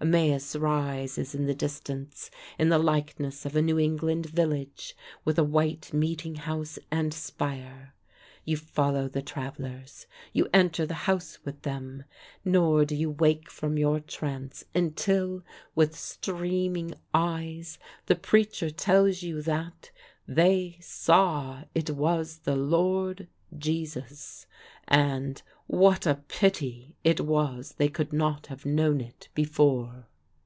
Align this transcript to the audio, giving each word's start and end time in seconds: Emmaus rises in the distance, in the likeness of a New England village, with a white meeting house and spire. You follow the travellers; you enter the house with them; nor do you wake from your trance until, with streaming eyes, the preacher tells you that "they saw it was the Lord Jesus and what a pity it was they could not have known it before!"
Emmaus 0.00 0.54
rises 0.54 1.34
in 1.34 1.46
the 1.46 1.54
distance, 1.56 2.30
in 2.56 2.68
the 2.68 2.78
likeness 2.78 3.44
of 3.44 3.56
a 3.56 3.60
New 3.60 3.80
England 3.80 4.26
village, 4.26 4.94
with 5.24 5.36
a 5.40 5.42
white 5.42 5.92
meeting 5.92 6.36
house 6.36 6.78
and 6.88 7.12
spire. 7.12 7.92
You 8.44 8.58
follow 8.58 9.08
the 9.08 9.22
travellers; 9.22 10.06
you 10.32 10.46
enter 10.54 10.86
the 10.86 10.94
house 11.10 11.40
with 11.44 11.62
them; 11.62 12.04
nor 12.44 12.84
do 12.84 12.94
you 12.94 13.10
wake 13.10 13.50
from 13.50 13.76
your 13.76 13.98
trance 13.98 14.62
until, 14.72 15.42
with 15.74 15.98
streaming 15.98 16.94
eyes, 17.12 17.76
the 18.06 18.14
preacher 18.14 18.70
tells 18.70 19.22
you 19.24 19.42
that 19.42 19.90
"they 20.28 20.76
saw 20.80 21.64
it 21.74 21.90
was 21.90 22.38
the 22.44 22.54
Lord 22.54 23.26
Jesus 23.56 24.46
and 24.86 25.42
what 25.66 26.06
a 26.06 26.14
pity 26.28 26.94
it 27.04 27.20
was 27.20 27.74
they 27.76 27.88
could 27.88 28.10
not 28.10 28.46
have 28.46 28.64
known 28.64 29.02
it 29.02 29.28
before!" 29.34 30.06